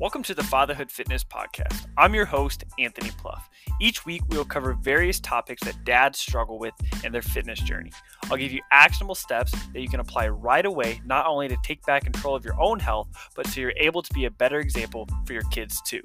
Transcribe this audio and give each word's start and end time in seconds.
Welcome 0.00 0.22
to 0.22 0.34
the 0.34 0.44
Fatherhood 0.44 0.92
Fitness 0.92 1.24
Podcast. 1.24 1.86
I'm 1.96 2.14
your 2.14 2.24
host, 2.24 2.62
Anthony 2.78 3.10
Pluff. 3.18 3.50
Each 3.80 4.06
week, 4.06 4.22
we 4.28 4.36
will 4.36 4.44
cover 4.44 4.74
various 4.74 5.18
topics 5.18 5.64
that 5.64 5.82
dads 5.84 6.20
struggle 6.20 6.60
with 6.60 6.72
in 7.02 7.10
their 7.10 7.20
fitness 7.20 7.58
journey. 7.58 7.90
I'll 8.30 8.36
give 8.36 8.52
you 8.52 8.60
actionable 8.70 9.16
steps 9.16 9.50
that 9.50 9.80
you 9.80 9.88
can 9.88 9.98
apply 9.98 10.28
right 10.28 10.64
away, 10.64 11.00
not 11.04 11.26
only 11.26 11.48
to 11.48 11.56
take 11.64 11.84
back 11.84 12.04
control 12.04 12.36
of 12.36 12.44
your 12.44 12.54
own 12.62 12.78
health, 12.78 13.08
but 13.34 13.48
so 13.48 13.60
you're 13.60 13.72
able 13.76 14.00
to 14.02 14.12
be 14.14 14.26
a 14.26 14.30
better 14.30 14.60
example 14.60 15.08
for 15.26 15.32
your 15.32 15.42
kids 15.50 15.82
too. 15.82 16.02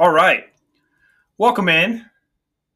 All 0.00 0.10
right. 0.10 0.46
Welcome 1.38 1.68
in. 1.68 2.06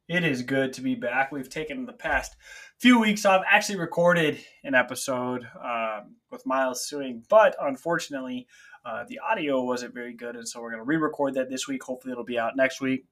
It 0.07 0.23
is 0.23 0.43
good 0.43 0.71
to 0.71 0.81
be 0.81 0.95
back. 0.95 1.33
We've 1.33 1.49
taken 1.49 1.85
the 1.85 1.91
past 1.91 2.37
few 2.79 2.99
weeks 2.99 3.25
off. 3.25 3.43
Actually, 3.49 3.79
recorded 3.79 4.39
an 4.63 4.75
episode 4.75 5.47
um, 5.63 6.15
with 6.31 6.45
Miles 6.45 6.87
suing, 6.87 7.23
but 7.29 7.55
unfortunately, 7.59 8.47
uh, 8.85 9.03
the 9.07 9.19
audio 9.19 9.63
wasn't 9.63 9.93
very 9.93 10.13
good, 10.13 10.35
and 10.35 10.47
so 10.47 10.61
we're 10.61 10.71
going 10.71 10.81
to 10.81 10.87
re-record 10.87 11.33
that 11.33 11.49
this 11.49 11.67
week. 11.67 11.83
Hopefully, 11.83 12.11
it'll 12.11 12.23
be 12.23 12.39
out 12.39 12.55
next 12.55 12.81
week. 12.81 13.05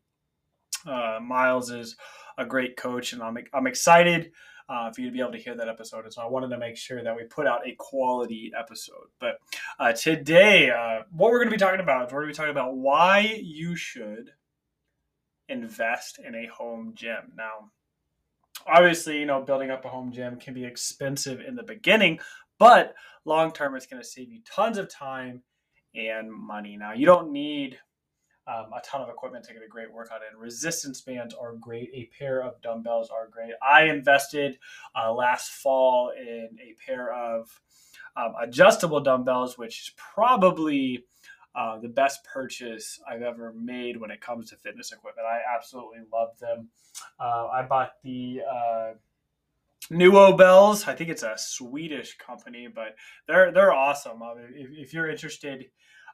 Uh, 0.85 1.19
Miles 1.21 1.71
is 1.71 1.95
a 2.37 2.45
great 2.45 2.77
coach, 2.77 3.13
and 3.13 3.21
I'm 3.21 3.37
I'm 3.53 3.67
excited 3.67 4.31
uh, 4.69 4.91
for 4.91 5.01
you 5.01 5.07
to 5.07 5.13
be 5.13 5.19
able 5.19 5.31
to 5.31 5.37
hear 5.37 5.55
that 5.55 5.69
episode. 5.69 6.05
And 6.05 6.13
so 6.13 6.21
I 6.21 6.27
wanted 6.27 6.49
to 6.49 6.57
make 6.57 6.77
sure 6.77 7.03
that 7.03 7.15
we 7.15 7.23
put 7.23 7.47
out 7.47 7.67
a 7.67 7.75
quality 7.77 8.51
episode. 8.57 9.07
But 9.19 9.37
uh, 9.79 9.93
today, 9.93 10.71
uh, 10.71 11.03
what 11.11 11.31
we're 11.31 11.39
going 11.39 11.49
to 11.49 11.55
be 11.55 11.59
talking 11.59 11.79
about 11.79 12.07
is 12.07 12.13
we're 12.13 12.21
going 12.21 12.33
to 12.33 12.37
be 12.37 12.37
talking 12.37 12.51
about 12.51 12.75
why 12.75 13.39
you 13.41 13.75
should 13.75 14.31
invest 15.47 16.19
in 16.19 16.33
a 16.33 16.47
home 16.47 16.93
gym. 16.95 17.33
Now, 17.35 17.71
obviously, 18.67 19.19
you 19.19 19.25
know, 19.25 19.41
building 19.41 19.71
up 19.71 19.85
a 19.85 19.89
home 19.89 20.11
gym 20.11 20.37
can 20.37 20.53
be 20.53 20.65
expensive 20.65 21.41
in 21.41 21.55
the 21.55 21.63
beginning, 21.63 22.19
but 22.59 22.95
long 23.25 23.51
term, 23.51 23.75
it's 23.75 23.87
going 23.87 24.01
to 24.01 24.07
save 24.07 24.31
you 24.31 24.39
tons 24.45 24.77
of 24.77 24.89
time 24.89 25.41
and 25.95 26.31
money. 26.31 26.77
Now, 26.77 26.93
you 26.93 27.05
don't 27.05 27.31
need 27.31 27.77
um, 28.47 28.71
a 28.75 28.81
ton 28.85 29.01
of 29.01 29.09
equipment 29.09 29.43
to 29.45 29.53
get 29.53 29.63
a 29.63 29.67
great 29.67 29.91
workout 29.91 30.21
in. 30.29 30.37
Resistance 30.37 31.01
bands 31.01 31.33
are 31.33 31.53
great. 31.53 31.89
A 31.93 32.09
pair 32.17 32.43
of 32.43 32.61
dumbbells 32.61 33.09
are 33.09 33.27
great. 33.27 33.53
I 33.67 33.85
invested 33.85 34.59
uh, 34.95 35.11
last 35.11 35.49
fall 35.49 36.11
in 36.15 36.49
a 36.61 36.75
pair 36.85 37.13
of 37.13 37.49
um, 38.15 38.33
adjustable 38.41 38.99
dumbbells, 38.99 39.57
which 39.57 39.81
is 39.81 39.91
probably 39.97 41.05
uh, 41.55 41.79
the 41.79 41.87
best 41.87 42.23
purchase 42.25 42.99
I've 43.09 43.21
ever 43.21 43.53
made 43.53 43.97
when 43.97 44.11
it 44.11 44.21
comes 44.21 44.49
to 44.49 44.57
fitness 44.57 44.91
equipment. 44.91 45.27
I 45.27 45.39
absolutely 45.55 45.99
love 46.11 46.37
them. 46.39 46.69
Uh, 47.19 47.47
I 47.47 47.63
bought 47.63 47.93
the 48.03 48.41
uh, 48.49 48.93
Nuobells. 49.89 50.87
I 50.87 50.95
think 50.95 51.09
it's 51.09 51.23
a 51.23 51.35
Swedish 51.37 52.17
company, 52.17 52.67
but 52.67 52.95
they're 53.27 53.51
they're 53.51 53.73
awesome. 53.73 54.19
Mean, 54.19 54.53
if, 54.53 54.69
if, 54.71 54.93
you're 54.93 55.09
interested 55.09 55.65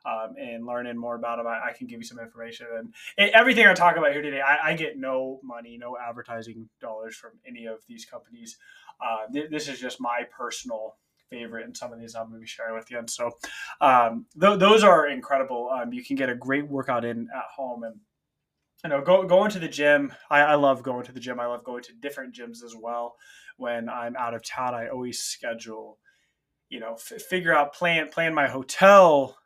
um, 0.06 0.36
in 0.38 0.66
learning 0.66 0.98
more 0.98 1.16
about 1.16 1.38
them, 1.38 1.48
I, 1.48 1.70
I, 1.70 1.74
can 1.74 1.88
give 1.88 2.00
you 2.00 2.06
some 2.06 2.20
information. 2.20 2.68
And 2.78 2.94
it, 3.18 3.32
everything 3.34 3.66
I 3.66 3.74
talk 3.74 3.98
about 3.98 4.12
here 4.12 4.22
today, 4.22 4.42
I, 4.42 4.72
I, 4.72 4.76
get 4.76 4.98
no 4.98 5.40
money, 5.44 5.78
no 5.80 5.96
advertising 5.98 6.68
dollars 6.82 7.16
from 7.16 7.32
any 7.48 7.66
of 7.66 7.80
these 7.88 8.06
companies. 8.06 8.58
Uh, 9.00 9.32
th- 9.32 9.50
this 9.50 9.68
is 9.68 9.80
just 9.80 10.02
my 10.02 10.24
personal 10.36 10.98
favorite 11.32 11.66
and 11.66 11.76
some 11.76 11.92
of 11.92 12.00
these 12.00 12.14
I'm 12.14 12.28
going 12.28 12.36
to 12.36 12.42
be 12.42 12.48
sharing 12.48 12.76
with 12.76 12.92
you. 12.92 13.00
And 13.00 13.10
so 13.10 13.32
um, 13.80 14.26
th- 14.40 14.60
those 14.60 14.84
are 14.84 15.08
incredible. 15.08 15.70
Um, 15.70 15.92
you 15.92 16.04
can 16.04 16.16
get 16.16 16.30
a 16.30 16.36
great 16.36 16.68
workout 16.68 17.06
in 17.06 17.28
at 17.36 17.46
home 17.56 17.84
and 17.84 17.96
you 18.84 18.90
know, 18.90 19.02
go, 19.02 19.24
going 19.24 19.52
to 19.52 19.60
the 19.60 19.68
gym. 19.68 20.12
I, 20.30 20.42
I 20.42 20.56
love 20.56 20.84
going 20.84 21.06
to 21.06 21.12
the 21.12 21.20
gym. 21.20 21.40
I 21.40 21.46
love 21.46 21.64
going 21.64 21.84
to 21.84 21.94
different 21.94 22.36
gyms 22.36 22.64
as 22.64 22.76
well. 22.80 23.16
When 23.58 23.90
I'm 23.90 24.16
out 24.16 24.34
of 24.34 24.44
town, 24.44 24.74
I 24.74 24.88
always 24.88 25.20
schedule, 25.20 26.00
you 26.70 26.80
know, 26.80 26.94
f- 26.94 27.22
figure 27.22 27.56
out 27.56 27.74
plan 27.74 28.10
plan 28.10 28.34
my 28.34 28.48
hotel 28.48 29.38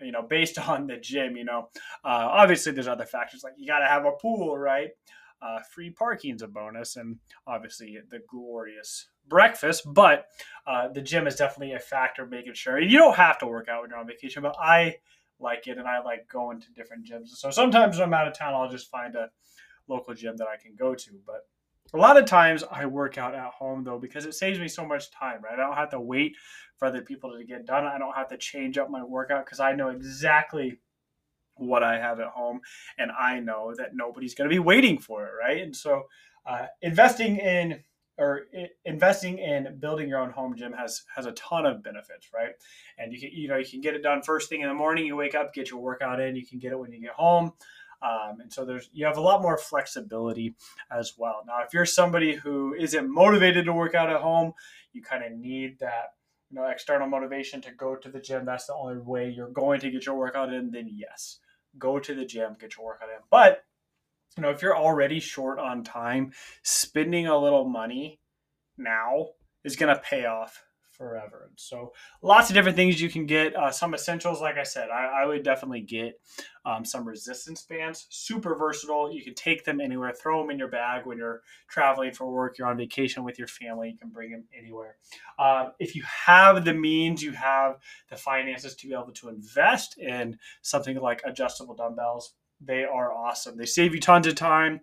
you 0.00 0.12
know, 0.12 0.22
based 0.22 0.58
on 0.68 0.86
the 0.86 0.96
gym, 0.96 1.36
you 1.36 1.44
know, 1.44 1.68
uh, 2.04 2.28
obviously 2.30 2.72
there's 2.72 2.88
other 2.88 3.06
factors 3.06 3.42
like 3.42 3.54
you 3.56 3.66
got 3.66 3.80
to 3.80 3.86
have 3.86 4.04
a 4.04 4.12
pool, 4.12 4.56
right? 4.56 4.90
Uh, 5.42 5.58
free 5.74 5.90
parking's 5.90 6.42
a 6.42 6.48
bonus, 6.48 6.96
and 6.96 7.18
obviously 7.46 7.98
the 8.10 8.20
glorious 8.30 9.08
breakfast. 9.28 9.82
But 9.86 10.26
uh, 10.66 10.88
the 10.88 11.02
gym 11.02 11.26
is 11.26 11.36
definitely 11.36 11.74
a 11.74 11.80
factor, 11.80 12.26
making 12.26 12.54
sure 12.54 12.80
you 12.80 12.98
don't 12.98 13.16
have 13.16 13.38
to 13.38 13.46
work 13.46 13.68
out 13.68 13.82
when 13.82 13.90
you're 13.90 13.98
on 13.98 14.06
vacation. 14.06 14.42
But 14.42 14.56
I 14.60 14.96
like 15.40 15.66
it, 15.66 15.78
and 15.78 15.86
I 15.86 16.02
like 16.02 16.28
going 16.28 16.60
to 16.60 16.72
different 16.72 17.06
gyms. 17.06 17.28
So 17.28 17.50
sometimes 17.50 17.98
when 17.98 18.08
I'm 18.08 18.14
out 18.14 18.28
of 18.28 18.36
town, 18.36 18.54
I'll 18.54 18.70
just 18.70 18.90
find 18.90 19.14
a 19.14 19.30
local 19.88 20.14
gym 20.14 20.36
that 20.38 20.48
I 20.48 20.56
can 20.56 20.74
go 20.76 20.94
to. 20.94 21.10
But 21.26 21.46
a 21.92 21.98
lot 21.98 22.16
of 22.16 22.24
times 22.24 22.64
I 22.70 22.86
work 22.86 23.18
out 23.18 23.34
at 23.34 23.52
home 23.52 23.84
though 23.84 23.98
because 23.98 24.24
it 24.24 24.34
saves 24.34 24.58
me 24.58 24.68
so 24.68 24.86
much 24.86 25.10
time, 25.10 25.42
right? 25.42 25.58
I 25.58 25.62
don't 25.62 25.76
have 25.76 25.90
to 25.90 26.00
wait 26.00 26.34
for 26.78 26.88
other 26.88 27.02
people 27.02 27.36
to 27.36 27.44
get 27.44 27.66
done. 27.66 27.84
I 27.84 27.98
don't 27.98 28.16
have 28.16 28.28
to 28.28 28.36
change 28.36 28.78
up 28.78 28.90
my 28.90 29.04
workout 29.04 29.44
because 29.44 29.60
I 29.60 29.74
know 29.74 29.88
exactly 29.88 30.78
what 31.56 31.84
I 31.84 31.98
have 31.98 32.18
at 32.18 32.28
home, 32.28 32.60
and 32.98 33.12
I 33.12 33.38
know 33.38 33.74
that 33.76 33.94
nobody's 33.94 34.34
going 34.34 34.50
to 34.50 34.54
be 34.54 34.58
waiting 34.58 34.98
for 34.98 35.26
it, 35.26 35.32
right? 35.38 35.62
And 35.62 35.74
so, 35.74 36.04
uh, 36.46 36.66
investing 36.82 37.36
in 37.36 37.80
or 38.16 38.42
investing 38.84 39.38
in 39.38 39.78
building 39.80 40.08
your 40.08 40.20
own 40.20 40.30
home 40.30 40.54
gym 40.56 40.72
has 40.72 41.02
has 41.14 41.26
a 41.26 41.32
ton 41.32 41.66
of 41.66 41.82
benefits, 41.82 42.28
right? 42.32 42.52
And 42.98 43.12
you 43.12 43.20
can 43.20 43.30
you 43.32 43.48
know 43.48 43.56
you 43.56 43.66
can 43.66 43.80
get 43.80 43.94
it 43.94 44.02
done 44.02 44.22
first 44.22 44.48
thing 44.48 44.60
in 44.60 44.68
the 44.68 44.74
morning. 44.74 45.06
You 45.06 45.16
wake 45.16 45.34
up, 45.34 45.52
get 45.52 45.70
your 45.70 45.80
workout 45.80 46.20
in. 46.20 46.36
You 46.36 46.46
can 46.46 46.58
get 46.58 46.72
it 46.72 46.78
when 46.78 46.92
you 46.92 47.00
get 47.00 47.12
home. 47.12 47.52
Um, 48.02 48.40
and 48.40 48.52
so 48.52 48.64
there's 48.64 48.88
you 48.92 49.06
have 49.06 49.16
a 49.16 49.22
lot 49.22 49.42
more 49.42 49.58
flexibility 49.58 50.54
as 50.90 51.14
well. 51.16 51.42
Now, 51.46 51.62
if 51.64 51.72
you're 51.72 51.86
somebody 51.86 52.34
who 52.34 52.74
isn't 52.74 53.12
motivated 53.12 53.64
to 53.64 53.72
work 53.72 53.94
out 53.94 54.10
at 54.10 54.20
home, 54.20 54.52
you 54.92 55.02
kind 55.02 55.24
of 55.24 55.32
need 55.32 55.78
that 55.80 56.14
you 56.50 56.56
know 56.56 56.66
external 56.66 57.08
motivation 57.08 57.60
to 57.62 57.72
go 57.72 57.96
to 57.96 58.08
the 58.10 58.20
gym. 58.20 58.44
That's 58.44 58.66
the 58.66 58.74
only 58.74 59.00
way 59.00 59.30
you're 59.30 59.48
going 59.48 59.80
to 59.80 59.90
get 59.90 60.06
your 60.06 60.16
workout 60.16 60.52
in. 60.52 60.70
Then 60.70 60.88
yes, 60.92 61.40
go 61.78 61.98
to 61.98 62.14
the 62.14 62.24
gym, 62.24 62.56
get 62.60 62.76
your 62.76 62.86
workout 62.86 63.08
in. 63.08 63.22
But 63.30 63.63
you 64.36 64.42
know, 64.42 64.50
if 64.50 64.62
you're 64.62 64.76
already 64.76 65.20
short 65.20 65.58
on 65.58 65.84
time, 65.84 66.32
spending 66.62 67.26
a 67.26 67.38
little 67.38 67.68
money 67.68 68.20
now 68.76 69.28
is 69.64 69.76
going 69.76 69.94
to 69.94 70.00
pay 70.02 70.26
off 70.26 70.62
forever. 70.96 71.50
So 71.56 71.92
lots 72.22 72.50
of 72.50 72.54
different 72.54 72.76
things 72.76 73.00
you 73.00 73.10
can 73.10 73.26
get. 73.26 73.54
Uh, 73.56 73.70
some 73.70 73.94
essentials, 73.94 74.40
like 74.40 74.56
I 74.58 74.62
said, 74.62 74.90
I, 74.90 75.22
I 75.22 75.26
would 75.26 75.42
definitely 75.42 75.80
get 75.80 76.20
um, 76.64 76.84
some 76.84 77.06
resistance 77.06 77.62
bands. 77.62 78.06
Super 78.10 78.54
versatile. 78.54 79.12
You 79.12 79.22
can 79.22 79.34
take 79.34 79.64
them 79.64 79.80
anywhere. 79.80 80.12
Throw 80.12 80.40
them 80.40 80.50
in 80.50 80.58
your 80.58 80.68
bag 80.68 81.04
when 81.04 81.18
you're 81.18 81.42
traveling 81.68 82.12
for 82.12 82.30
work. 82.30 82.58
You're 82.58 82.68
on 82.68 82.76
vacation 82.76 83.24
with 83.24 83.38
your 83.38 83.48
family. 83.48 83.90
You 83.90 83.98
can 83.98 84.10
bring 84.10 84.30
them 84.30 84.44
anywhere. 84.56 84.96
Uh, 85.38 85.70
if 85.78 85.96
you 85.96 86.04
have 86.04 86.64
the 86.64 86.74
means, 86.74 87.22
you 87.22 87.32
have 87.32 87.78
the 88.08 88.16
finances 88.16 88.74
to 88.76 88.86
be 88.86 88.94
able 88.94 89.12
to 89.12 89.28
invest 89.28 89.98
in 89.98 90.38
something 90.62 90.96
like 91.00 91.22
adjustable 91.24 91.74
dumbbells. 91.74 92.34
They 92.60 92.84
are 92.84 93.12
awesome. 93.12 93.56
They 93.56 93.66
save 93.66 93.94
you 93.94 94.00
tons 94.00 94.26
of 94.26 94.34
time. 94.34 94.80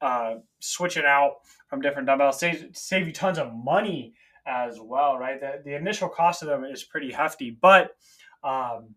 Uh, 0.00 0.36
switching 0.60 1.04
out 1.04 1.34
from 1.68 1.80
different 1.80 2.06
dumbbells 2.06 2.38
save, 2.38 2.70
save 2.72 3.06
you 3.06 3.12
tons 3.12 3.38
of 3.38 3.52
money 3.52 4.14
as 4.46 4.78
well, 4.80 5.18
right? 5.18 5.40
The, 5.40 5.62
the 5.64 5.74
initial 5.76 6.08
cost 6.08 6.42
of 6.42 6.48
them 6.48 6.64
is 6.64 6.82
pretty 6.82 7.12
hefty, 7.12 7.50
but 7.50 7.96
um, 8.42 8.94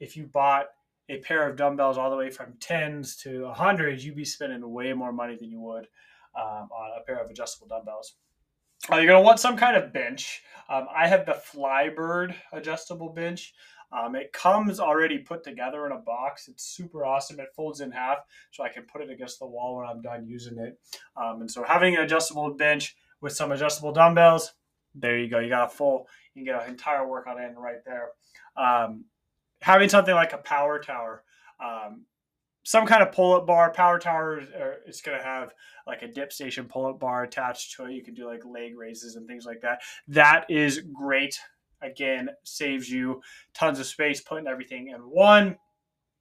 if 0.00 0.16
you 0.16 0.26
bought 0.26 0.66
a 1.08 1.18
pair 1.18 1.48
of 1.48 1.56
dumbbells 1.56 1.98
all 1.98 2.10
the 2.10 2.16
way 2.16 2.30
from 2.30 2.54
tens 2.60 3.16
to 3.16 3.48
hundreds, 3.48 4.04
you'd 4.04 4.16
be 4.16 4.24
spending 4.24 4.70
way 4.70 4.92
more 4.92 5.12
money 5.12 5.36
than 5.36 5.50
you 5.50 5.60
would 5.60 5.88
um, 6.38 6.68
on 6.70 7.00
a 7.00 7.04
pair 7.04 7.22
of 7.22 7.30
adjustable 7.30 7.66
dumbbells. 7.66 8.14
Uh, 8.90 8.96
you're 8.96 9.06
going 9.06 9.20
to 9.20 9.26
want 9.26 9.40
some 9.40 9.56
kind 9.56 9.76
of 9.76 9.92
bench. 9.92 10.42
Um, 10.68 10.86
I 10.94 11.08
have 11.08 11.26
the 11.26 11.32
Flybird 11.32 12.34
adjustable 12.52 13.08
bench. 13.08 13.54
Um, 13.90 14.14
it 14.14 14.32
comes 14.32 14.80
already 14.80 15.18
put 15.18 15.42
together 15.42 15.86
in 15.86 15.92
a 15.92 15.98
box. 15.98 16.48
It's 16.48 16.64
super 16.64 17.04
awesome. 17.04 17.40
It 17.40 17.54
folds 17.56 17.80
in 17.80 17.90
half, 17.90 18.18
so 18.50 18.62
I 18.62 18.68
can 18.68 18.82
put 18.82 19.02
it 19.02 19.10
against 19.10 19.38
the 19.38 19.46
wall 19.46 19.76
when 19.76 19.86
I'm 19.86 20.02
done 20.02 20.26
using 20.26 20.58
it. 20.58 20.78
Um, 21.16 21.40
and 21.40 21.50
so 21.50 21.64
having 21.64 21.96
an 21.96 22.02
adjustable 22.02 22.52
bench 22.54 22.96
with 23.20 23.32
some 23.32 23.52
adjustable 23.52 23.92
dumbbells, 23.92 24.52
there 24.94 25.18
you 25.18 25.28
go. 25.28 25.38
You 25.38 25.48
got 25.48 25.66
a 25.66 25.74
full, 25.74 26.06
you 26.34 26.44
can 26.44 26.52
get 26.52 26.62
an 26.62 26.70
entire 26.70 27.06
workout 27.08 27.40
in 27.40 27.54
right 27.56 27.84
there. 27.86 28.10
Um, 28.56 29.04
having 29.62 29.88
something 29.88 30.14
like 30.14 30.32
a 30.32 30.38
power 30.38 30.78
tower, 30.78 31.22
um, 31.64 32.04
some 32.64 32.86
kind 32.86 33.02
of 33.02 33.12
pull-up 33.12 33.46
bar. 33.46 33.72
Power 33.72 33.98
tower 33.98 34.42
it's 34.86 35.00
going 35.00 35.16
to 35.16 35.24
have 35.24 35.54
like 35.86 36.02
a 36.02 36.08
dip 36.08 36.32
station 36.32 36.66
pull-up 36.66 37.00
bar 37.00 37.22
attached 37.22 37.74
to 37.76 37.86
it. 37.86 37.92
You 37.92 38.02
can 38.02 38.14
do 38.14 38.26
like 38.26 38.44
leg 38.44 38.76
raises 38.76 39.16
and 39.16 39.26
things 39.26 39.46
like 39.46 39.62
that. 39.62 39.80
That 40.08 40.44
is 40.50 40.82
great. 40.92 41.38
Again, 41.82 42.30
saves 42.44 42.90
you 42.90 43.22
tons 43.54 43.78
of 43.78 43.86
space 43.86 44.20
putting 44.20 44.46
everything 44.46 44.88
in 44.88 45.00
one. 45.00 45.56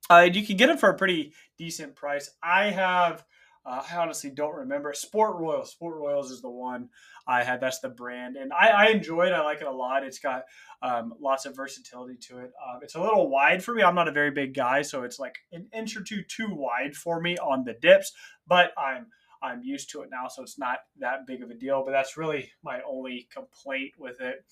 Uh, 0.10 0.30
you 0.32 0.46
can 0.46 0.58
get 0.58 0.70
it 0.70 0.80
for 0.80 0.90
a 0.90 0.98
pretty 0.98 1.34
decent 1.58 1.96
price. 1.96 2.30
I 2.42 2.70
have 2.70 3.26
uh, 3.68 3.84
I 3.92 3.98
honestly 3.98 4.30
don't 4.30 4.56
remember. 4.56 4.94
Sport 4.94 5.36
Royals. 5.36 5.72
Sport 5.72 5.98
Royals 5.98 6.32
is 6.32 6.42
the 6.42 6.50
one 6.50 6.88
I 7.28 7.44
had. 7.44 7.60
That's 7.60 7.80
the 7.80 7.90
brand, 7.90 8.38
and 8.38 8.54
I, 8.54 8.70
I 8.70 8.86
enjoy 8.88 9.28
it. 9.28 9.34
I 9.34 9.44
like 9.44 9.60
it 9.60 9.68
a 9.68 9.72
lot. 9.72 10.06
It's 10.06 10.20
got 10.20 10.44
um, 10.82 11.14
lots 11.20 11.46
of 11.46 11.54
versatility 11.54 12.16
to 12.30 12.40
it. 12.40 12.54
Um, 12.66 12.80
it's 12.82 12.96
a 12.96 13.02
little 13.02 13.30
wide 13.30 13.62
for 13.62 13.76
me. 13.76 13.84
I'm 13.84 13.96
not 13.96 14.08
a 14.08 14.14
very 14.14 14.32
big 14.32 14.54
guy, 14.54 14.84
so 14.84 15.04
it's 15.04 15.20
like 15.20 15.36
an 15.52 15.68
inch 15.74 15.98
or 15.98 16.02
two 16.02 16.24
too 16.24 16.48
wide 16.50 16.96
for 16.96 17.20
me 17.20 17.38
on 17.40 17.66
the 17.66 17.74
dips. 17.74 18.14
But 18.48 18.72
I'm 18.78 19.08
I'm 19.44 19.62
used 19.62 19.90
to 19.92 20.02
it 20.02 20.10
now, 20.10 20.30
so 20.30 20.44
it's 20.44 20.58
not 20.58 20.78
that 21.00 21.28
big 21.28 21.44
of 21.44 21.50
a 21.50 21.54
deal. 21.54 21.84
But 21.84 21.92
that's 21.92 22.16
really 22.16 22.50
my 22.64 22.80
only 22.90 23.28
complaint 23.34 23.96
with 23.98 24.22
it. 24.22 24.46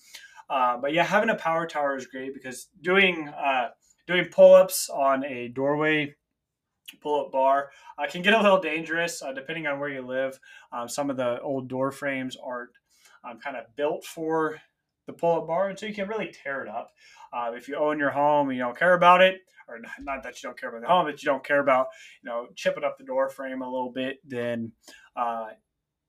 Uh, 0.48 0.76
but 0.76 0.92
yeah, 0.92 1.04
having 1.04 1.30
a 1.30 1.34
power 1.34 1.66
tower 1.66 1.96
is 1.96 2.06
great 2.06 2.34
because 2.34 2.68
doing 2.80 3.28
uh, 3.28 3.68
doing 4.06 4.26
pull 4.26 4.54
ups 4.54 4.88
on 4.88 5.24
a 5.24 5.48
doorway 5.48 6.14
pull 7.02 7.26
up 7.26 7.32
bar 7.32 7.70
uh, 7.98 8.06
can 8.08 8.22
get 8.22 8.32
a 8.32 8.40
little 8.40 8.60
dangerous 8.60 9.22
uh, 9.22 9.32
depending 9.32 9.66
on 9.66 9.80
where 9.80 9.88
you 9.88 10.02
live. 10.02 10.38
Um, 10.72 10.88
some 10.88 11.10
of 11.10 11.16
the 11.16 11.40
old 11.40 11.68
door 11.68 11.90
frames 11.90 12.36
aren't 12.36 12.70
um, 13.24 13.38
kind 13.38 13.56
of 13.56 13.64
built 13.76 14.04
for 14.04 14.60
the 15.06 15.12
pull 15.12 15.40
up 15.40 15.46
bar, 15.46 15.68
and 15.68 15.78
so 15.78 15.86
you 15.86 15.94
can 15.94 16.08
really 16.08 16.32
tear 16.32 16.62
it 16.62 16.68
up. 16.68 16.90
Uh, 17.32 17.52
if 17.54 17.68
you 17.68 17.76
own 17.76 17.98
your 17.98 18.10
home 18.10 18.48
and 18.48 18.56
you 18.56 18.62
don't 18.62 18.78
care 18.78 18.94
about 18.94 19.20
it, 19.20 19.40
or 19.68 19.80
not 20.00 20.22
that 20.22 20.42
you 20.42 20.48
don't 20.48 20.58
care 20.58 20.68
about 20.68 20.82
the 20.82 20.86
home, 20.86 21.06
but 21.06 21.22
you 21.22 21.26
don't 21.26 21.44
care 21.44 21.60
about 21.60 21.88
you 22.22 22.30
know 22.30 22.46
chipping 22.54 22.84
up 22.84 22.98
the 22.98 23.04
door 23.04 23.28
frame 23.28 23.62
a 23.62 23.70
little 23.70 23.90
bit, 23.90 24.18
then 24.24 24.72
uh, 25.16 25.48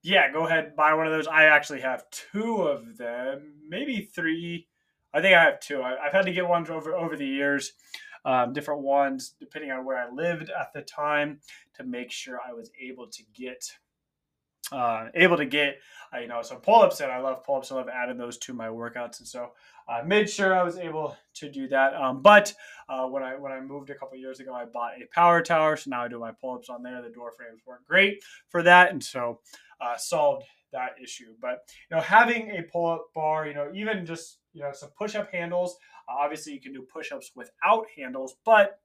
yeah, 0.08 0.32
go 0.32 0.48
ahead 0.48 0.76
buy 0.76 0.94
one 0.94 1.06
of 1.06 1.12
those. 1.12 1.28
I 1.28 1.46
actually 1.46 1.82
have 1.82 2.10
two 2.10 2.62
of 2.62 2.98
them, 2.98 3.56
maybe 3.68 4.10
three. 4.16 4.68
I 5.14 5.22
think 5.22 5.36
I 5.36 5.44
have 5.44 5.60
two. 5.60 5.82
I, 5.82 5.98
have 6.02 6.14
had 6.14 6.26
to 6.26 6.32
get 6.32 6.48
ones 6.48 6.70
over 6.70 6.96
over 6.96 7.18
the 7.18 7.28
years, 7.28 7.74
um, 8.24 8.54
different 8.54 8.82
ones 8.82 9.34
depending 9.40 9.72
on 9.72 9.84
where 9.84 9.98
I 9.98 10.10
lived 10.10 10.50
at 10.50 10.72
the 10.74 10.82
time 10.82 11.40
to 11.76 11.84
make 11.84 12.10
sure 12.10 12.40
I 12.40 12.54
was 12.54 12.72
able 12.82 13.08
to 13.08 13.24
get 13.34 13.70
uh, 14.72 15.08
able 15.14 15.36
to 15.36 15.46
get 15.46 15.80
uh, 16.14 16.20
you 16.20 16.28
know 16.28 16.42
some 16.42 16.62
pull-ups 16.62 17.02
and 17.02 17.12
I 17.12 17.20
love 17.20 17.44
pull-ups. 17.44 17.68
So 17.68 17.78
I've 17.78 17.90
added 17.90 18.18
those 18.18 18.38
to 18.40 18.54
my 18.54 18.68
workouts, 18.68 19.20
and 19.20 19.28
so 19.28 19.52
I 19.90 20.02
made 20.02 20.30
sure 20.30 20.54
I 20.54 20.64
was 20.64 20.78
able 20.78 21.16
to 21.36 21.50
do 21.50 21.68
that. 21.70 21.96
Um, 21.96 22.22
but 22.22 22.54
uh, 22.90 23.06
when 23.08 23.24
I 23.24 23.36
when 23.36 23.52
I 23.52 23.60
moved 23.62 23.90
a 23.90 23.96
couple 23.96 24.18
years 24.18 24.40
ago, 24.40 24.54
I 24.54 24.66
bought 24.66 25.02
a 25.02 25.06
power 25.14 25.42
tower, 25.42 25.78
so 25.78 25.90
now 25.90 26.04
I 26.04 26.08
do 26.08 26.20
my 26.20 26.32
pull-ups 26.32 26.70
on 26.70 26.84
there. 26.84 27.02
The 27.02 27.10
door 27.10 27.32
frames 27.32 27.62
weren't 27.66 27.86
great 27.86 28.24
for 28.50 28.64
that, 28.64 28.92
and 28.92 29.04
so 29.04 29.40
uh, 29.80 29.98
solved 29.98 30.46
that 30.74 30.96
issue. 31.02 31.34
But 31.42 31.70
you 31.90 31.96
know, 31.96 32.02
having 32.02 32.52
a 32.52 32.64
pull-up 32.64 33.08
bar, 33.16 33.48
you 33.48 33.54
know, 33.54 33.72
even 33.74 34.06
just 34.06 34.40
you 34.54 34.62
know 34.62 34.72
some 34.74 34.90
push-up 34.98 35.32
handles. 35.32 35.78
Uh, 36.10 36.16
obviously, 36.20 36.54
you 36.54 36.62
can 36.62 36.74
do 36.74 36.82
push-ups 36.82 37.32
without 37.36 37.86
handles, 37.96 38.36
but 38.46 38.80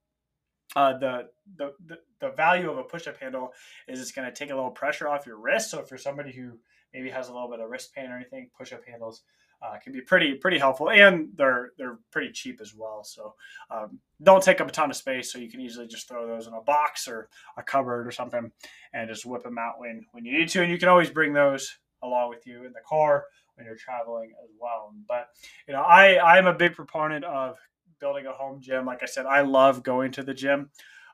uh, 0.76 0.98
the, 0.98 1.28
the 1.56 1.72
the 2.20 2.30
value 2.30 2.70
of 2.70 2.78
a 2.78 2.84
push-up 2.84 3.18
handle 3.18 3.52
is 3.88 4.00
it's 4.00 4.12
going 4.12 4.28
to 4.28 4.34
take 4.34 4.50
a 4.50 4.54
little 4.54 4.70
pressure 4.70 5.08
off 5.08 5.26
your 5.26 5.36
wrist. 5.36 5.70
So 5.70 5.80
if 5.80 5.90
you're 5.90 5.98
somebody 5.98 6.32
who 6.32 6.58
maybe 6.94 7.10
has 7.10 7.28
a 7.28 7.32
little 7.32 7.50
bit 7.50 7.60
of 7.60 7.68
wrist 7.68 7.92
pain 7.94 8.10
or 8.10 8.16
anything, 8.16 8.50
push-up 8.56 8.84
handles 8.86 9.22
uh, 9.62 9.78
can 9.78 9.92
be 9.92 10.00
pretty 10.00 10.34
pretty 10.34 10.58
helpful, 10.58 10.90
and 10.90 11.28
they're 11.36 11.70
they're 11.78 11.98
pretty 12.10 12.32
cheap 12.32 12.60
as 12.60 12.74
well. 12.74 13.04
So 13.04 13.34
um, 13.70 14.00
don't 14.22 14.42
take 14.42 14.60
up 14.60 14.68
a 14.68 14.72
ton 14.72 14.90
of 14.90 14.96
space, 14.96 15.32
so 15.32 15.38
you 15.38 15.50
can 15.50 15.60
easily 15.60 15.86
just 15.86 16.08
throw 16.08 16.26
those 16.26 16.46
in 16.46 16.54
a 16.54 16.60
box 16.60 17.06
or 17.06 17.28
a 17.56 17.62
cupboard 17.62 18.06
or 18.06 18.10
something, 18.10 18.50
and 18.92 19.08
just 19.08 19.24
whip 19.24 19.44
them 19.44 19.58
out 19.58 19.78
when 19.78 20.04
when 20.12 20.24
you 20.24 20.36
need 20.38 20.48
to. 20.50 20.62
And 20.62 20.70
you 20.70 20.78
can 20.78 20.88
always 20.88 21.10
bring 21.10 21.32
those 21.32 21.78
along 22.02 22.30
with 22.30 22.46
you 22.46 22.64
in 22.64 22.72
the 22.72 22.80
car 22.86 23.26
when 23.54 23.66
you're 23.66 23.76
traveling 23.76 24.32
as 24.42 24.50
well. 24.60 24.92
But 25.08 25.28
you 25.68 25.74
know, 25.74 25.82
I 25.82 26.14
I 26.14 26.38
am 26.38 26.46
a 26.46 26.54
big 26.54 26.74
proponent 26.74 27.24
of 27.24 27.56
building 28.00 28.26
a 28.26 28.32
home 28.32 28.60
gym. 28.60 28.84
Like 28.84 29.02
I 29.02 29.06
said, 29.06 29.26
I 29.26 29.42
love 29.42 29.84
going 29.84 30.10
to 30.12 30.24
the 30.24 30.34
gym. 30.34 30.70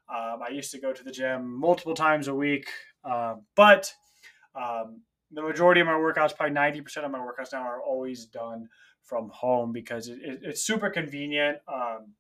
Um, 0.09 0.41
I 0.43 0.49
used 0.51 0.71
to 0.71 0.81
go 0.81 0.93
to 0.93 1.05
the 1.05 1.13
gym 1.13 1.55
multiple 1.55 1.95
times 1.95 2.29
a 2.29 2.35
week, 2.35 2.67
uh, 3.05 3.35
but 3.55 3.93
um, 4.55 5.03
the 5.31 5.43
majority 5.43 5.81
of 5.81 5.87
my 5.87 5.95
workouts, 5.95 6.37
probably 6.37 6.57
90% 6.57 7.05
of 7.05 7.11
my 7.11 7.19
workouts 7.19 7.53
now, 7.53 7.63
are 7.63 7.83
always 7.83 8.27
done 8.27 8.69
from 9.03 9.31
home 9.33 9.73
because 9.73 10.09
it, 10.09 10.19
it, 10.23 10.41
it's 10.43 10.63
super 10.63 10.91
convenient. 10.91 11.59
Um, 11.73 12.15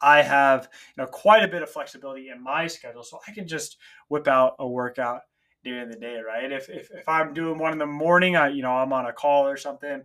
I 0.00 0.22
have 0.22 0.68
you 0.96 1.02
know 1.02 1.08
quite 1.08 1.42
a 1.42 1.48
bit 1.48 1.62
of 1.62 1.70
flexibility 1.70 2.28
in 2.28 2.42
my 2.42 2.66
schedule, 2.66 3.02
so 3.02 3.18
I 3.26 3.32
can 3.32 3.46
just 3.46 3.78
whip 4.08 4.28
out 4.28 4.56
a 4.58 4.68
workout 4.68 5.22
during 5.64 5.88
the 5.88 5.96
day, 5.96 6.20
right? 6.26 6.52
If, 6.52 6.68
if, 6.68 6.90
if 6.90 7.08
I'm 7.08 7.32
doing 7.32 7.58
one 7.58 7.72
in 7.72 7.78
the 7.78 7.86
morning, 7.86 8.36
I 8.36 8.48
you 8.48 8.62
know 8.62 8.72
I'm 8.72 8.92
on 8.92 9.06
a 9.06 9.12
call 9.12 9.46
or 9.46 9.56
something 9.56 10.02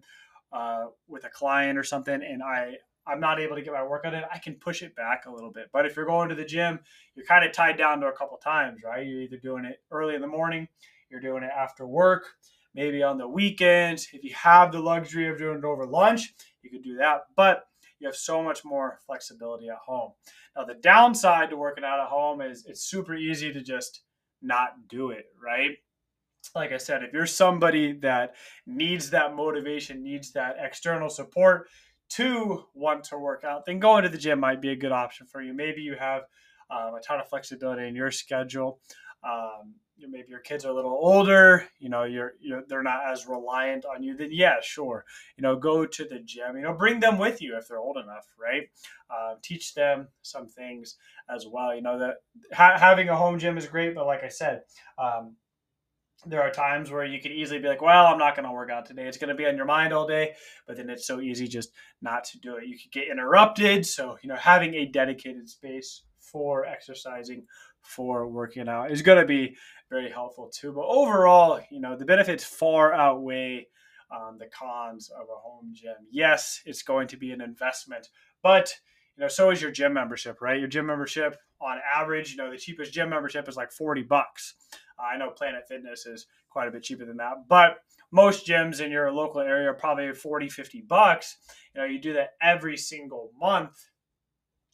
uh, 0.54 0.86
with 1.08 1.26
a 1.26 1.30
client 1.30 1.78
or 1.78 1.84
something, 1.84 2.14
and 2.14 2.42
I 2.42 2.76
I'm 3.06 3.20
not 3.20 3.40
able 3.40 3.56
to 3.56 3.62
get 3.62 3.74
my 3.74 3.84
workout 3.84 4.14
in, 4.14 4.24
I 4.32 4.38
can 4.38 4.56
push 4.56 4.84
it 4.84 4.96
back 4.96 5.26
a 5.26 5.32
little 5.32 5.52
bit. 5.52 5.70
But 5.74 5.86
if 5.86 5.96
you're 5.96 6.06
going 6.06 6.30
to 6.30 6.36
the 6.36 6.46
gym, 6.46 6.80
you're 7.16 7.26
kind 7.26 7.44
of 7.44 7.52
tied 7.52 7.78
down 7.78 8.00
to 8.02 8.08
a 8.08 8.12
couple 8.12 8.38
times, 8.38 8.82
right? 8.84 9.06
You're 9.06 9.22
either 9.22 9.38
doing 9.38 9.66
it 9.66 9.82
early 9.92 10.16
in 10.16 10.22
the 10.22 10.28
morning, 10.28 10.68
you're 11.12 11.22
doing 11.22 11.44
it 11.44 11.52
after 11.56 11.86
work, 11.86 12.24
maybe 12.74 13.04
on 13.04 13.18
the 13.18 13.28
weekends. 13.28 14.08
If 14.14 14.24
you 14.24 14.34
have 14.34 14.72
the 14.72 14.80
luxury 14.80 15.30
of 15.30 15.38
doing 15.38 15.60
it 15.60 15.66
over 15.66 15.86
lunch, 15.86 16.34
you 16.62 16.70
could 16.70 16.84
do 16.84 16.98
that. 16.98 17.22
But 17.36 17.66
you 18.00 18.08
have 18.08 18.16
so 18.16 18.42
much 18.42 18.66
more 18.66 19.00
flexibility 19.06 19.70
at 19.70 19.78
home. 19.78 20.12
Now, 20.56 20.66
the 20.66 20.74
downside 20.74 21.52
to 21.52 21.58
working 21.58 21.84
out 21.84 22.00
at 22.00 22.08
home 22.08 22.42
is 22.42 22.66
it's 22.66 22.84
super 22.84 23.16
easy 23.16 23.54
to 23.54 23.62
just 23.62 24.02
not 24.42 24.88
do 24.90 25.12
it, 25.12 25.26
right? 25.42 25.78
Like 26.56 26.72
I 26.72 26.78
said, 26.78 27.04
if 27.04 27.14
you're 27.14 27.28
somebody 27.28 27.94
that 28.00 28.36
needs 28.66 29.12
that 29.12 29.36
motivation, 29.36 30.04
needs 30.04 30.32
that 30.32 30.56
external 30.60 31.10
support 31.10 31.70
to 32.10 32.64
want 32.74 33.04
to 33.06 33.18
work 33.18 33.44
out, 33.44 33.66
then 33.66 33.80
going 33.80 34.04
to 34.04 34.10
the 34.10 34.18
gym 34.18 34.40
might 34.40 34.62
be 34.62 34.70
a 34.70 34.76
good 34.76 34.92
option 34.92 35.28
for 35.28 35.42
you. 35.42 35.54
Maybe 35.54 35.82
you 35.82 35.96
have 35.98 36.24
um, 36.72 36.96
a 36.96 37.02
ton 37.02 37.20
of 37.20 37.30
flexibility 37.30 37.88
in 37.88 37.96
your 37.96 38.12
schedule. 38.12 38.80
Um, 39.24 39.76
maybe 40.10 40.30
your 40.30 40.40
kids 40.40 40.66
are 40.66 40.72
a 40.72 40.74
little 40.74 40.92
older, 40.92 41.68
you 41.80 41.90
know, 41.90 42.04
you're, 42.04 42.34
you're 42.40 42.64
they're 42.68 42.84
not 42.84 43.06
as 43.06 43.28
reliant 43.28 43.86
on 43.86 44.04
you, 44.04 44.16
then 44.16 44.30
yeah, 44.32 44.56
sure, 44.62 45.06
you 45.38 45.42
know, 45.42 45.56
go 45.56 45.86
to 45.86 46.06
the 46.06 46.20
gym, 46.20 46.56
you 46.56 46.64
know, 46.64 46.74
bring 46.74 47.00
them 47.00 47.18
with 47.18 47.42
you 47.42 47.58
if 47.58 47.68
they're 47.68 47.80
old 47.80 47.98
enough, 47.98 48.28
right? 48.40 48.70
Uh, 49.10 49.36
teach 49.42 49.74
them 49.74 50.08
some 50.22 50.48
things 50.48 50.96
as 51.30 51.46
well. 51.48 51.76
You 51.76 51.82
know 51.82 52.00
that 52.00 52.16
ha- 52.54 52.78
having 52.78 53.10
a 53.10 53.16
home 53.16 53.40
gym 53.40 53.58
is 53.58 53.68
great, 53.68 53.96
but 53.96 54.06
like 54.06 54.24
I 54.24 54.30
said, 54.30 54.62
um, 54.98 55.36
there 56.26 56.42
are 56.42 56.52
times 56.52 56.92
where 56.92 57.06
you 57.06 57.20
could 57.20 57.32
easily 57.32 57.60
be 57.60 57.68
like, 57.68 57.82
well, 57.82 58.06
I'm 58.06 58.20
not 58.20 58.36
going 58.36 58.48
to 58.48 58.54
work 58.54 58.70
out 58.70 58.86
today. 58.86 59.08
It's 59.08 59.18
going 59.18 59.30
to 59.30 59.36
be 59.36 59.46
on 59.46 59.58
your 59.58 59.66
mind 59.66 59.92
all 59.92 60.08
day, 60.08 60.34
but 60.68 60.78
then 60.78 60.90
it's 60.90 61.08
so 61.08 61.20
easy 61.20 61.48
just 61.48 61.72
not 62.02 62.24
to 62.26 62.40
do 62.40 62.58
it. 62.58 62.68
You 62.68 62.78
could 62.78 62.92
get 62.92 63.08
interrupted. 63.08 63.86
So, 63.86 64.18
you 64.22 64.30
know, 64.30 64.36
having 64.36 64.76
a 64.76 64.86
dedicated 64.86 65.50
space 65.50 66.04
for 66.20 66.66
exercising, 66.66 67.46
for 67.84 68.28
working 68.28 68.68
out 68.68 68.92
is 68.92 69.02
going 69.02 69.20
to 69.20 69.26
be 69.26 69.56
very 69.90 70.10
helpful 70.10 70.50
too. 70.54 70.72
But 70.72 70.86
overall, 70.86 71.60
you 71.70 71.80
know, 71.80 71.96
the 71.96 72.06
benefits 72.06 72.44
far 72.44 72.94
outweigh 72.94 73.68
um, 74.12 74.38
the 74.38 74.48
cons 74.48 75.10
of 75.10 75.24
a 75.24 75.40
home 75.40 75.72
gym. 75.74 75.96
Yes, 76.12 76.62
it's 76.66 76.84
going 76.84 77.08
to 77.10 77.18
be 77.18 77.32
an 77.32 77.42
investment, 77.42 78.10
but 78.44 78.74
you 79.18 79.22
know, 79.22 79.28
so 79.28 79.52
is 79.52 79.62
your 79.62 79.72
gym 79.72 79.94
membership, 79.94 80.42
right? 80.42 80.60
Your 80.60 80.68
gym 80.68 80.86
membership 80.86 81.38
on 81.62 81.78
average, 81.94 82.32
you 82.32 82.38
know, 82.38 82.50
the 82.50 82.58
cheapest 82.58 82.94
gym 82.94 83.10
membership 83.10 83.48
is 83.48 83.58
like 83.58 83.72
40 83.72 84.04
bucks. 84.04 84.56
Uh, 84.98 85.04
I 85.04 85.18
know 85.18 85.30
Planet 85.30 85.68
Fitness 85.68 86.06
is 86.06 86.28
quite 86.50 86.68
a 86.68 86.72
bit 86.72 86.84
cheaper 86.84 87.06
than 87.06 87.18
that, 87.18 87.48
but 87.48 87.78
most 88.12 88.46
gyms 88.46 88.82
in 88.82 88.92
your 88.92 89.12
local 89.12 89.42
area 89.42 89.70
are 89.70 89.74
probably 89.74 90.12
40, 90.14 90.50
50 90.50 90.82
bucks. 90.82 91.38
You 91.74 91.82
know, 91.82 91.88
you 91.88 92.00
do 92.00 92.14
that 92.14 92.32
every 92.42 92.78
single 92.78 93.32
month 93.40 93.90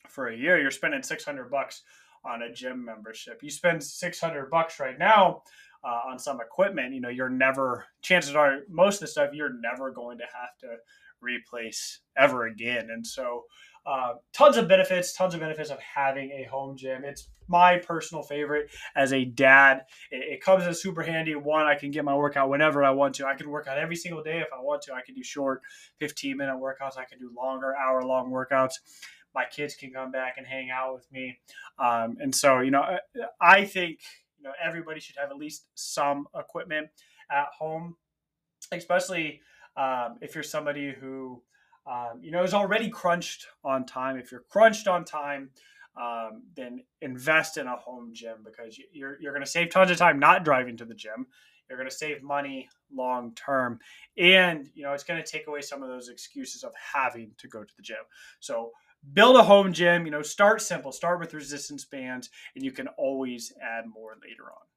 for 0.08 0.28
a 0.28 0.38
year, 0.38 0.60
you're 0.60 0.72
spending 0.72 1.04
600 1.04 1.52
bucks 1.52 1.84
on 2.26 2.42
a 2.42 2.52
gym 2.52 2.84
membership. 2.84 3.40
You 3.42 3.50
spend 3.50 3.84
600 3.84 4.50
bucks 4.50 4.80
right 4.80 4.98
now 4.98 5.44
uh, 5.84 6.10
on 6.10 6.20
some 6.20 6.42
equipment, 6.42 6.94
you 6.94 7.02
know, 7.02 7.10
you're 7.10 7.30
never, 7.30 7.86
chances 8.02 8.36
are, 8.36 8.60
most 8.70 8.96
of 8.96 9.02
the 9.02 9.08
stuff 9.08 9.30
you're 9.34 9.60
never 9.62 9.92
going 9.92 10.18
to 10.18 10.24
have 10.26 10.58
to 10.62 10.78
replace 11.22 12.02
ever 12.18 12.48
again. 12.48 12.90
And 12.92 13.06
so, 13.06 13.44
uh, 13.86 14.16
tons 14.34 14.58
of 14.58 14.68
benefits, 14.68 15.14
tons 15.14 15.34
of 15.34 15.40
benefits 15.40 15.70
of 15.70 15.80
having 15.80 16.30
a 16.32 16.44
home 16.52 16.76
gym. 16.76 17.06
It's 17.06 17.30
my 17.48 17.78
personal 17.78 18.22
favorite 18.22 18.70
as 18.98 19.14
a 19.14 19.24
dad. 19.24 19.84
It, 20.12 20.34
it, 20.34 20.42
comes 20.42 20.68
in 20.68 20.74
super 20.74 21.04
handy. 21.04 21.36
One, 21.36 21.66
I 21.66 21.76
can 21.76 21.92
get 21.92 22.04
my 22.04 22.14
workout 22.14 22.50
whenever 22.50 22.84
I 22.84 22.90
want 22.90 23.16
to. 23.16 23.26
I 23.26 23.36
can 23.36 23.50
work 23.50 23.66
out 23.66 23.78
every 23.78 23.96
single 23.96 24.22
day 24.22 24.40
if 24.40 24.50
I 24.54 24.62
want 24.62 24.82
to. 24.84 24.94
I 24.94 25.02
can 25.06 25.16
do 25.16 25.24
short 25.24 25.62
15 26.00 26.36
minute 26.36 26.58
workouts. 26.58 26.98
I 26.98 27.06
can 27.06 27.18
do 27.18 27.32
longer, 27.34 27.74
hour 27.78 28.04
long 28.04 28.30
workouts 28.30 28.74
my 29.38 29.46
kids 29.46 29.76
can 29.76 29.92
come 29.92 30.10
back 30.12 30.34
and 30.38 30.48
hang 30.48 30.72
out 30.72 30.96
with 30.96 31.10
me. 31.12 31.38
Um, 31.78 32.18
and 32.20 32.34
so, 32.34 32.60
you 32.60 32.72
know, 32.72 32.98
I 33.40 33.66
think 33.66 34.00
you 34.40 34.44
know 34.44 34.52
everybody 34.62 35.00
should 35.00 35.16
have 35.18 35.30
at 35.30 35.38
least 35.38 35.68
some 35.76 36.28
equipment 36.36 36.90
at 37.30 37.46
home, 37.56 37.98
especially 38.72 39.42
um, 39.76 40.18
if 40.22 40.34
you're 40.34 40.44
somebody 40.44 40.92
who 40.92 41.44
um, 41.86 42.20
you 42.20 42.32
know 42.32 42.42
is 42.42 42.56
already 42.56 42.90
crunched 42.90 43.46
on 43.64 43.86
time. 43.86 44.18
If 44.18 44.32
you're 44.32 44.46
crunched 44.50 44.88
on 44.88 45.06
time. 45.06 45.52
Um, 46.00 46.44
then 46.56 46.84
invest 47.02 47.58
in 47.58 47.66
a 47.66 47.76
home 47.76 48.12
gym 48.14 48.46
because 48.46 48.80
you're, 48.92 49.20
you're 49.20 49.34
going 49.34 49.44
to 49.44 49.50
save 49.50 49.72
tons 49.72 49.90
of 49.90 49.98
time 49.98 50.20
not 50.20 50.46
driving 50.46 50.78
to 50.78 50.86
the 50.86 50.94
gym 50.94 51.26
you're 51.68 51.78
going 51.78 51.90
to 51.90 51.96
save 51.96 52.22
money 52.22 52.70
long 52.94 53.34
term 53.34 53.80
and 54.16 54.70
you 54.76 54.84
know 54.84 54.94
it's 54.94 55.04
going 55.04 55.20
to 55.20 55.28
take 55.28 55.48
away 55.48 55.60
some 55.60 55.82
of 55.82 55.90
those 55.90 56.10
excuses 56.10 56.64
of 56.64 56.72
having 56.76 57.32
to 57.40 57.48
go 57.48 57.64
to 57.64 57.76
the 57.76 57.82
gym 57.82 57.98
so 58.40 58.72
build 59.14 59.36
a 59.36 59.44
home 59.44 59.74
gym 59.74 60.06
you 60.06 60.12
know 60.12 60.22
start 60.22 60.62
simple 60.62 60.92
start 60.92 61.20
with 61.20 61.34
resistance 61.34 61.86
bands 61.86 62.30
and 62.56 62.64
you 62.64 62.72
can 62.72 62.88
always 62.98 63.54
add 63.62 63.86
more 63.88 64.18
later 64.22 64.44
on 64.44 64.68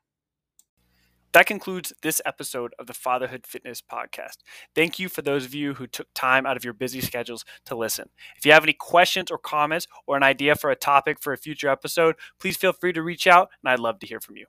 that 1.32 1.46
concludes 1.46 1.92
this 2.02 2.20
episode 2.26 2.75
of 2.78 2.88
the 2.88 2.92
Fatherhood 2.92 3.46
Fitness 3.46 3.80
Podcast. 3.80 4.38
Thank 4.75 4.99
you 4.99 5.08
for 5.08 5.22
those 5.22 5.44
of 5.44 5.54
you 5.54 5.75
who 5.75 5.87
took 5.87 6.08
time 6.12 6.44
out 6.44 6.56
of 6.56 6.64
your 6.64 6.72
busy 6.72 7.00
schedules 7.00 7.44
to 7.66 7.76
listen. 7.76 8.08
If 8.37 8.44
you 8.44 8.50
have 8.50 8.64
any 8.64 8.72
questions 8.72 9.30
or 9.30 9.38
comments 9.38 9.87
or 10.08 10.16
an 10.16 10.25
idea 10.25 10.56
for 10.56 10.70
a 10.70 10.76
topic 10.76 11.20
for 11.20 11.32
a 11.32 11.38
future 11.38 11.68
episode, 11.68 12.16
please 12.40 12.56
feel 12.56 12.72
free 12.72 12.92
to 12.94 13.02
reach 13.02 13.28
out 13.28 13.50
and 13.62 13.70
I'd 13.70 13.78
love 13.78 14.00
to 14.00 14.08
hear 14.08 14.20
from 14.20 14.38
you. 14.38 14.46